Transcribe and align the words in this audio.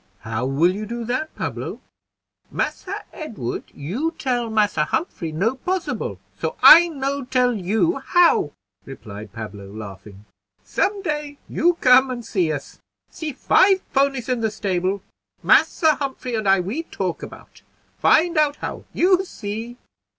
how 0.21 0.47
will 0.47 0.71
you 0.73 0.87
do 0.87 1.05
that, 1.05 1.35
Pablo?" 1.35 1.79
"Massa 2.49 3.03
Edward, 3.13 3.65
you 3.71 4.15
tell 4.17 4.49
Massa 4.49 4.85
Humphrey 4.85 5.31
no 5.31 5.53
possible, 5.53 6.19
so 6.39 6.55
I 6.63 6.87
no 6.87 7.23
tell 7.25 7.53
you 7.53 7.99
how," 7.99 8.51
replied 8.83 9.31
Pablo, 9.31 9.67
laughing. 9.69 10.25
"Some 10.63 11.03
day 11.03 11.37
you 11.47 11.75
come 11.81 12.09
and 12.09 12.25
see 12.25 12.51
us, 12.51 12.79
see 13.11 13.31
five 13.31 13.83
ponies 13.93 14.27
in 14.27 14.41
the 14.41 14.49
stable. 14.49 15.03
Massa 15.43 15.93
Humphrey 15.93 16.33
and 16.33 16.49
I, 16.49 16.61
we 16.61 16.81
talk 16.81 17.21
about, 17.21 17.61
find 17.99 18.39
out 18.39 18.55
how; 18.55 18.85
you 18.95 19.23
see." 19.23 19.77